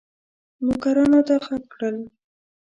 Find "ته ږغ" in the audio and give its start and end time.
1.27-1.49